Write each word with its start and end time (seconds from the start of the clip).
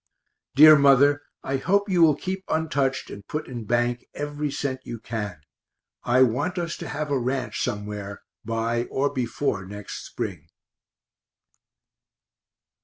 Dear 0.55 0.79
Mother, 0.79 1.21
I 1.43 1.57
hope 1.57 1.87
you 1.87 2.01
will 2.01 2.15
keep 2.15 2.43
untouched 2.49 3.11
and 3.11 3.27
put 3.27 3.47
in 3.47 3.65
bank 3.65 4.07
every 4.15 4.49
cent 4.49 4.79
you 4.83 4.99
can. 4.99 5.39
I 6.03 6.23
want 6.23 6.57
us 6.57 6.75
to 6.77 6.87
have 6.87 7.11
a 7.11 7.19
ranch 7.19 7.61
somewhere 7.63 8.23
by 8.43 8.85
or 8.85 9.13
before 9.13 9.63
next 9.63 10.03
spring. 10.07 10.47